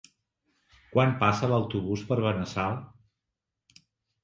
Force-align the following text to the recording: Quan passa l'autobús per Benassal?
Quan 0.95 1.13
passa 1.19 1.51
l'autobús 1.51 2.03
per 2.09 2.19
Benassal? 2.25 2.83